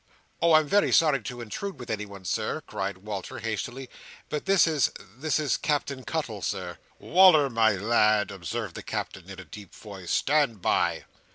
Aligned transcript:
"Oh, 0.41 0.53
I'm 0.53 0.67
very 0.67 0.91
sorry 0.91 1.21
to 1.21 1.41
intrude 1.41 1.79
with 1.79 1.91
anyone, 1.91 2.25
Sir," 2.25 2.61
cried 2.65 2.97
Walter, 3.05 3.37
hastily: 3.37 3.87
"but 4.29 4.45
this 4.45 4.65
is—this 4.65 5.39
is 5.39 5.57
Captain 5.57 6.03
Cuttle, 6.03 6.41
Sir." 6.41 6.79
"Wal"r, 6.97 7.51
my 7.51 7.73
lad," 7.75 8.31
observed 8.31 8.73
the 8.73 8.81
Captain 8.81 9.29
in 9.29 9.39
a 9.39 9.45
deep 9.45 9.75
voice: 9.75 10.09
"stand 10.09 10.59
by!" 10.59 11.05